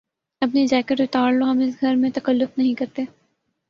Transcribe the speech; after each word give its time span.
اپنی 0.41 0.65
جیکٹ 0.67 1.01
اتار 1.01 1.31
لو۔ 1.31 1.45
ہم 1.45 1.59
اس 1.59 1.81
گھر 1.81 1.95
میں 1.95 2.09
تکلف 2.15 2.57
نہیں 2.57 2.73
کرتے 2.75 3.01